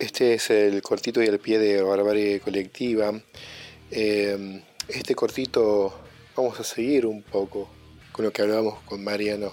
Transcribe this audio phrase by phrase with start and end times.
[0.00, 3.12] Este es el cortito y el pie de Barbarie Colectiva.
[3.90, 5.92] Eh, este cortito
[6.34, 7.68] vamos a seguir un poco
[8.10, 9.52] con lo que hablábamos con Mariano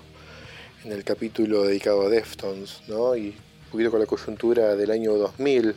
[0.86, 3.18] en el capítulo dedicado a Deftones, ¿no?
[3.18, 5.76] Y un poquito con la coyuntura del año 2000.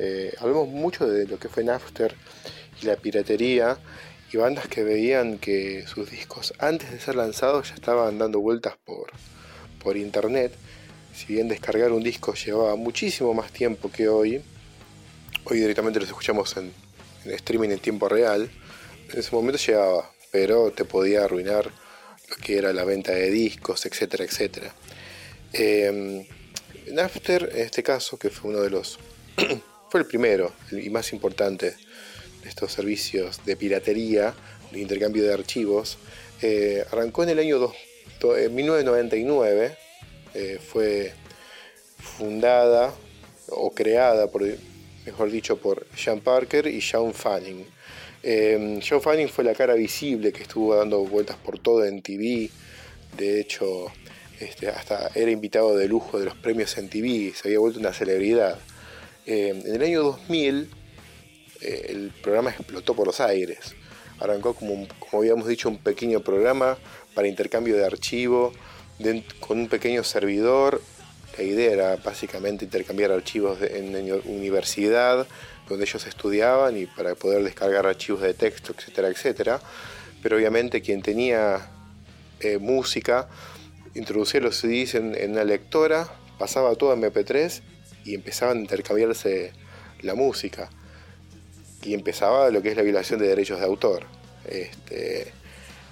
[0.00, 2.12] Eh, hablamos mucho de lo que fue Napster
[2.82, 3.78] y la piratería
[4.32, 8.74] y bandas que veían que sus discos antes de ser lanzados ya estaban dando vueltas
[8.84, 9.12] por,
[9.80, 10.52] por internet.
[11.14, 14.42] Si bien descargar un disco llevaba muchísimo más tiempo que hoy,
[15.44, 16.72] hoy directamente los escuchamos en,
[17.24, 18.50] en streaming en tiempo real.
[19.12, 21.70] En ese momento llegaba, pero te podía arruinar
[22.28, 24.74] lo que era la venta de discos, etcétera, etcétera.
[25.52, 26.26] Eh,
[26.92, 28.98] Napster, en este caso, que fue uno de los.
[29.90, 31.74] fue el primero y más importante
[32.42, 34.34] de estos servicios de piratería,
[34.70, 35.98] de intercambio de archivos,
[36.42, 37.72] eh, arrancó en el año
[38.20, 39.76] 1999.
[40.34, 41.12] Eh, fue
[41.98, 42.94] fundada
[43.48, 44.42] o creada, por,
[45.06, 47.64] mejor dicho, por Sean Parker y Sean Fanning.
[48.22, 52.50] Eh, Sean Fanning fue la cara visible que estuvo dando vueltas por todo en TV.
[53.16, 53.90] De hecho,
[54.40, 57.92] este, hasta era invitado de lujo de los premios en TV, se había vuelto una
[57.92, 58.58] celebridad.
[59.26, 60.70] Eh, en el año 2000
[61.60, 63.74] eh, el programa explotó por los aires.
[64.20, 66.78] Arrancó como, como habíamos dicho un pequeño programa
[67.14, 68.52] para intercambio de archivo
[69.40, 70.80] con un pequeño servidor.
[71.36, 75.26] La idea era básicamente intercambiar archivos en la universidad
[75.68, 79.60] donde ellos estudiaban y para poder descargar archivos de texto, etcétera, etcétera.
[80.22, 81.68] Pero obviamente quien tenía
[82.40, 83.28] eh, música
[83.94, 87.60] introducía los CDs en, en, una lectora, pasaba todo a MP3
[88.04, 89.52] y empezaban a intercambiarse
[90.02, 90.70] la música.
[91.82, 94.04] Y empezaba lo que es la violación de derechos de autor.
[94.46, 95.32] Este,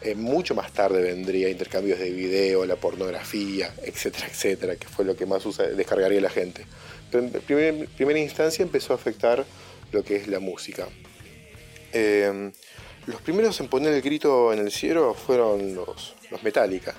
[0.01, 5.17] eh, mucho más tarde vendría intercambios de video, la pornografía, etcétera, etcétera, que fue lo
[5.17, 6.67] que más usa, descargaría la gente.
[7.11, 9.45] Pero en primer, primera instancia empezó a afectar
[9.93, 10.87] lo que es la música.
[11.93, 12.51] Eh,
[13.07, 16.95] los primeros en poner el grito en el cielo fueron los, los Metallica,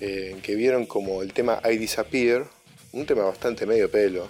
[0.00, 2.48] eh, que vieron como el tema I Disappear,
[2.92, 4.28] un tema bastante medio pelo,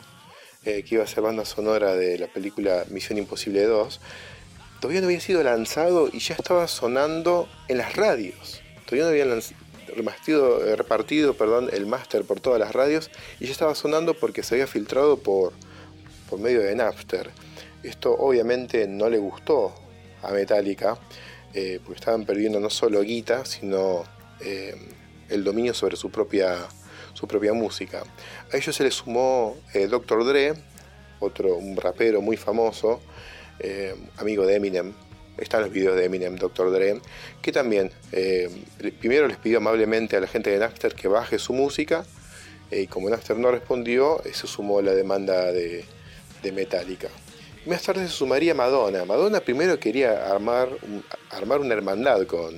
[0.67, 3.99] eh, que iba a ser banda sonora de la película Misión Imposible 2,
[4.81, 8.63] todavía no había sido lanzado y ya estaba sonando en las radios.
[8.85, 9.43] Todavía no habían
[9.97, 13.11] repartido, perdón, el máster por todas las radios
[13.41, 15.53] y ya estaba sonando porque se había filtrado por,
[16.39, 17.31] medio de Napster.
[17.83, 19.75] Esto obviamente no le gustó
[20.23, 20.99] a Metallica,
[21.55, 24.05] eh, porque estaban perdiendo no solo guita, sino
[24.41, 24.75] eh,
[25.29, 26.67] el dominio sobre su propia,
[27.15, 28.03] su propia música.
[28.53, 30.25] A ellos se le sumó eh, Dr.
[30.25, 30.55] Dre,
[31.21, 33.01] otro, un rapero muy famoso,
[33.59, 34.93] eh, amigo de Eminem.
[35.39, 36.73] Están los videos de Eminem, Dr.
[36.73, 37.01] Dre,
[37.43, 38.49] que también eh,
[38.99, 42.07] primero les pidió amablemente a la gente de Napster que baje su música,
[42.71, 45.85] y como Napster no respondió, se sumó la demanda de,
[46.55, 47.09] Metallica.
[47.67, 49.05] Más tarde se sumaría Madonna.
[49.05, 50.69] Madonna primero quería armar,
[51.31, 52.55] armar una hermandad con,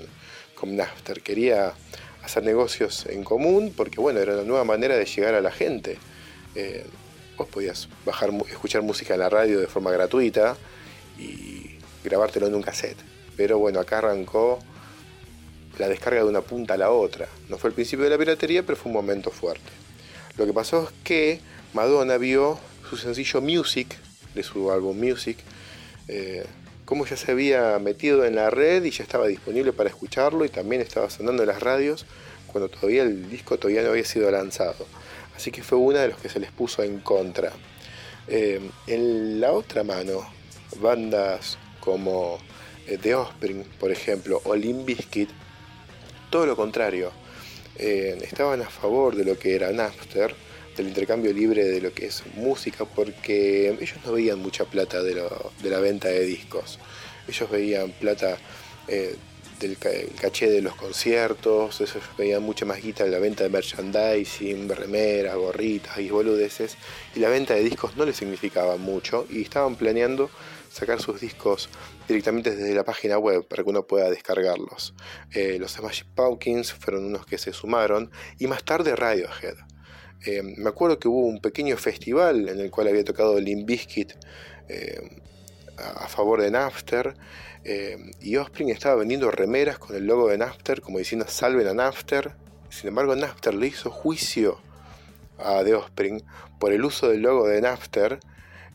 [0.54, 1.72] con Napster, quería
[2.22, 5.97] hacer negocios en común porque bueno, era una nueva manera de llegar a la gente.
[6.54, 6.84] Eh,
[7.38, 10.54] vos podías bajar, escuchar música en la radio de forma gratuita
[11.18, 12.98] y grabártelo en un cassette.
[13.36, 14.58] Pero bueno, acá arrancó
[15.78, 17.28] la descarga de una punta a la otra.
[17.48, 19.70] No fue el principio de la piratería, pero fue un momento fuerte.
[20.36, 21.40] Lo que pasó es que
[21.74, 22.58] Madonna vio
[22.88, 23.96] su sencillo Music
[24.34, 25.38] de su álbum Music,
[26.06, 26.46] eh,
[26.84, 30.48] cómo ya se había metido en la red y ya estaba disponible para escucharlo y
[30.48, 32.06] también estaba sonando en las radios
[32.46, 34.86] cuando todavía el disco todavía no había sido lanzado.
[35.36, 37.52] Así que fue una de los que se les puso en contra.
[38.26, 40.26] Eh, en la otra mano,
[40.76, 42.38] bandas como
[42.86, 45.30] eh, The Offspring, por ejemplo, o Limp Bizkit,
[46.30, 47.12] todo lo contrario,
[47.76, 50.34] eh, estaban a favor de lo que era Napster,
[50.76, 55.14] del intercambio libre de lo que es música, porque ellos no veían mucha plata de,
[55.14, 56.78] lo, de la venta de discos.
[57.26, 58.38] Ellos veían plata
[58.86, 59.16] eh,
[59.60, 64.68] del caché de los conciertos, ellos veían mucha más guita de la venta de merchandising,
[64.68, 66.76] remeras, gorritas y boludeces,
[67.14, 70.30] y la venta de discos no les significaba mucho, y estaban planeando
[70.78, 71.69] sacar sus discos
[72.07, 74.95] directamente desde la página web para que uno pueda descargarlos.
[75.33, 79.57] Eh, los Smashing Pumpkins fueron unos que se sumaron, y más tarde Radiohead.
[80.25, 84.13] Eh, me acuerdo que hubo un pequeño festival en el cual había tocado Limp Bizkit
[84.69, 85.21] eh,
[85.77, 87.15] a favor de Napster
[88.21, 92.34] y Offspring estaba vendiendo remeras con el logo de Napster como diciendo salven a Napster.
[92.71, 94.60] Sin embargo, Napster le hizo juicio
[95.39, 95.77] a The
[96.59, 98.21] por el uso del logo de Napster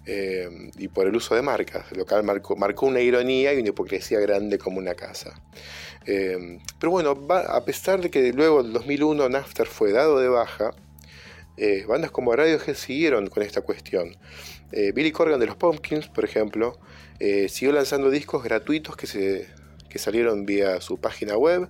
[0.06, 4.58] y por el uso de marcas, lo cual marcó, una ironía y una hipocresía grande
[4.58, 5.34] como una casa.
[6.06, 10.74] pero bueno, a pesar de que luego del 2001 Napster fue dado de baja,
[11.56, 14.18] eh, bandas como Radiohead siguieron con esta cuestión.
[14.72, 16.80] Eh, Billy Corgan de los Pumpkins, por ejemplo,
[17.20, 19.48] eh, siguió lanzando discos gratuitos que, se,
[19.90, 21.70] que salieron vía su página web.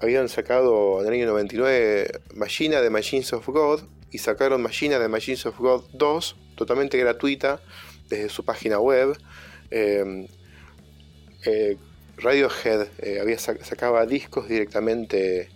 [0.00, 5.08] habían sacado en el año 99 Machina de Machines of God y sacaron Machina de
[5.08, 7.60] Machines of God 2, totalmente gratuita,
[8.08, 9.18] desde su página web.
[12.18, 12.88] Radiohead
[13.20, 15.48] había sacaba discos directamente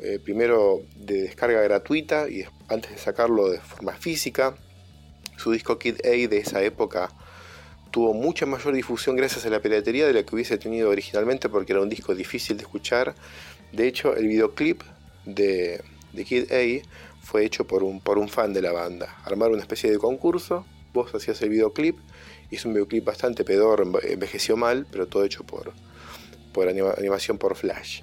[0.00, 4.56] eh, primero de descarga gratuita y antes de sacarlo de forma física.
[5.36, 7.10] Su disco Kid A de esa época
[7.90, 11.72] tuvo mucha mayor difusión gracias a la piratería de la que hubiese tenido originalmente porque
[11.72, 13.16] era un disco difícil de escuchar.
[13.72, 14.82] De hecho, el videoclip
[15.24, 15.82] de,
[16.14, 16.84] Kid A
[17.28, 19.14] fue hecho por un, por un fan de la banda.
[19.22, 20.64] Armaron una especie de concurso,
[20.94, 21.98] vos hacías el videoclip,
[22.50, 25.74] es un videoclip bastante pedor, envejeció mal, pero todo hecho por,
[26.54, 28.00] por animación por flash.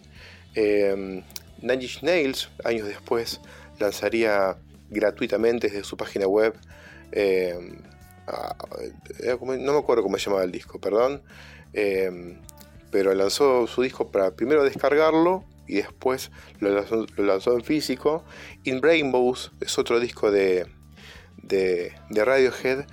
[0.53, 1.23] Eh,
[1.59, 3.41] Nails, años después,
[3.79, 4.57] lanzaría
[4.91, 6.53] gratuitamente desde su página web,
[7.11, 7.57] eh,
[8.27, 11.23] no me acuerdo cómo se llamaba el disco, perdón,
[11.73, 12.37] eh,
[12.91, 16.69] pero lanzó su disco para primero descargarlo y después lo
[17.17, 18.23] lanzó, en físico.
[18.63, 20.67] In Rainbows es otro disco de,
[21.41, 22.85] de, Radiohead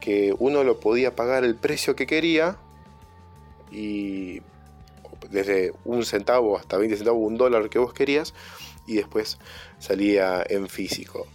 [0.00, 2.56] que uno lo podía pagar el precio que quería
[3.70, 4.40] y
[5.30, 8.32] desde un centavo hasta 20 centavos, un dólar que vos querías,
[8.86, 9.38] y después
[9.78, 11.26] salía en físico.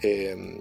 [0.00, 0.60] Eh,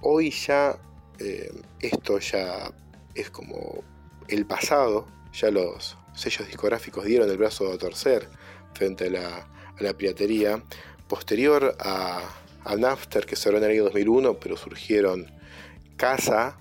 [0.00, 0.78] hoy ya
[1.18, 1.50] eh,
[1.80, 2.72] esto ya
[3.14, 3.82] es como
[4.28, 8.28] el pasado, ya los sellos discográficos dieron el brazo a torcer
[8.76, 9.46] frente a
[9.80, 10.62] la, piratería.
[11.08, 12.20] Posterior a,
[12.64, 15.30] a, Napster, que cerró en el año 2001, pero surgieron
[15.96, 16.58] Casa,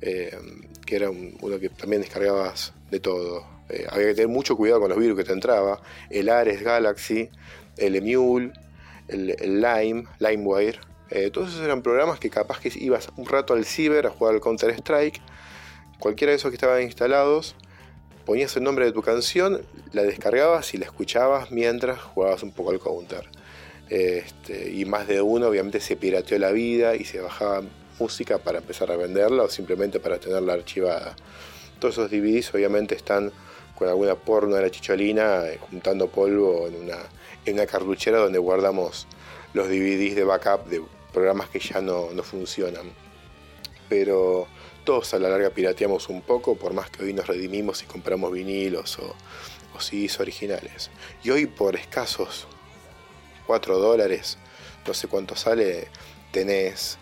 [0.00, 0.36] eh,
[0.84, 4.90] que era uno que también descargabas de todo, eh, había que tener mucho cuidado con
[4.90, 5.80] los virus que te entraba.
[6.10, 7.30] El Ares Galaxy,
[7.76, 8.52] el Emule,
[9.08, 10.78] el, Lime, LimeWire.
[11.10, 14.34] Eh, todos esos eran programas que capaz que ibas un rato al ciber a jugar
[14.34, 15.20] al Counter Strike.
[15.98, 17.56] Cualquiera de esos que estaban instalados,
[18.24, 19.62] ponías el nombre de tu canción,
[19.92, 23.28] la descargabas y la escuchabas mientras jugabas un poco al Counter.
[23.90, 27.62] Este, y más de uno obviamente se pirateó la vida y se bajaba
[27.98, 31.14] música para empezar a venderla o simplemente para tenerla archivada.
[31.78, 33.30] Todos esos DVDs obviamente están
[33.74, 36.98] con alguna porno de la chicholina, eh, juntando polvo en una,
[37.44, 39.06] en una cartuchera donde guardamos
[39.52, 40.82] los DVDs de backup de
[41.12, 42.90] programas que ya no, funcionan.
[43.88, 44.46] Pero
[44.84, 48.32] todos a la larga pirateamos un poco, por más que hoy nos redimimos y compramos
[48.32, 49.14] vinilos o,
[49.74, 50.90] o CDs originales.
[51.22, 52.46] Y hoy por escasos
[53.46, 54.38] 4 dólares,
[54.86, 55.88] no sé cuánto sale,
[56.30, 56.98] tenés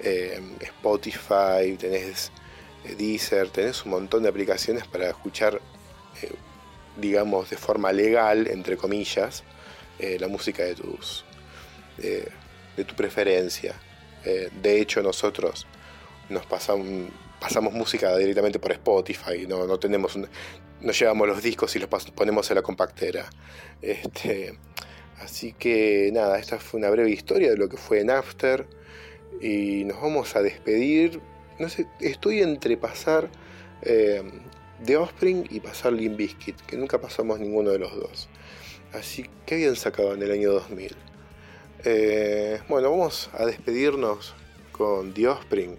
[0.00, 2.30] eh, Spotify, tenés
[2.84, 5.60] eh, Deezer, tenés un montón de aplicaciones para escuchar
[6.22, 6.32] eh,
[6.96, 9.42] digamos, de forma legal, entre comillas,
[9.98, 11.24] la música de tus
[11.96, 13.74] de tu preferencia.
[14.22, 15.66] De hecho, nosotros
[16.28, 16.86] nos pasamos,
[17.44, 22.50] pasamos música directamente por Spotify, no, no tenemos no llevamos los discos y los ponemos
[22.50, 23.28] en la compactera.
[23.82, 24.58] Este,
[25.18, 28.66] así que nada, esta fue una breve historia de lo que fue en After
[29.42, 31.20] y nos vamos a despedir.
[31.58, 33.28] No sé, estoy entre pasar
[33.82, 38.30] The Offspring y pasar Limp Bizkit, que nunca pasamos ninguno de los dos.
[38.94, 40.96] Así que habían sacado en el año 2000.
[41.84, 44.34] Eh, bueno, vamos a despedirnos
[44.72, 45.76] con The Offspring.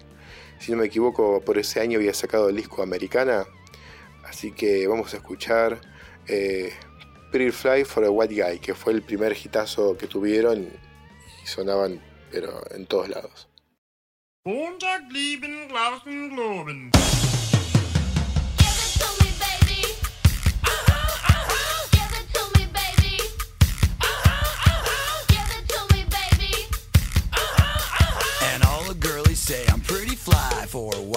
[0.58, 3.44] Si no me equivoco, por ese año había sacado el disco Americana.
[4.24, 5.80] Así que vamos a escuchar
[6.26, 6.72] eh,
[7.30, 10.68] Pretty Fly for a White Guy, que fue el primer hitazo que tuvieron
[11.42, 13.48] y sonaban pero en todos lados.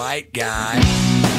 [0.00, 1.29] White guy.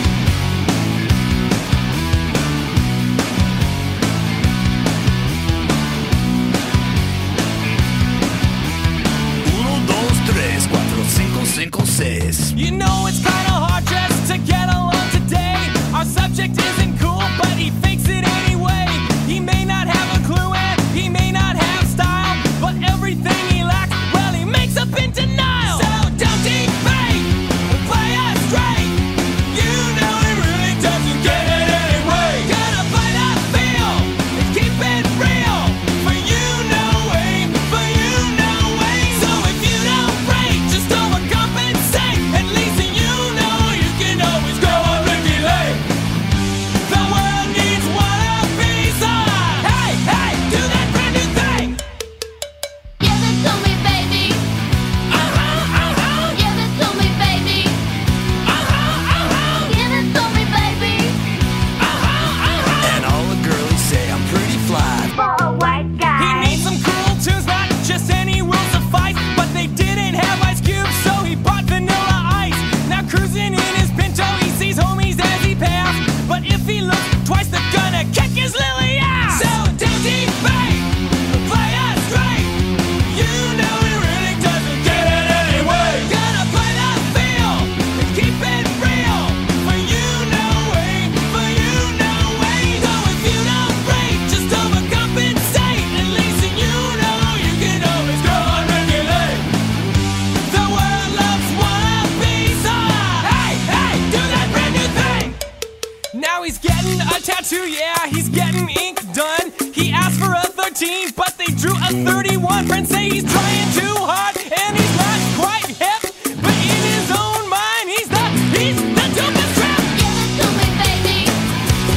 [107.41, 109.51] tattoo, yeah, he's getting ink done.
[109.73, 112.67] He asked for a 13, but they drew a 31.
[112.67, 116.01] Friends say he's trying too hard, and he's not quite hip.
[116.41, 118.23] But in his own mind, he's the,
[118.57, 119.81] he's the dopest trap.
[119.97, 121.19] Give it to me, baby.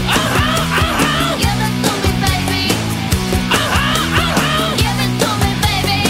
[0.08, 1.36] Uh-huh, uh-huh.
[1.44, 2.64] Give it to me, baby.
[3.52, 4.80] Uh-huh, uh-huh.
[4.80, 6.00] Give it to me, baby.